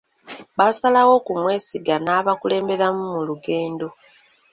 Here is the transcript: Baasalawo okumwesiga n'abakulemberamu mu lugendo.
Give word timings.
Baasalawo 0.57 1.11
okumwesiga 1.19 1.95
n'abakulemberamu 1.99 3.03
mu 3.13 3.21
lugendo. 3.27 3.87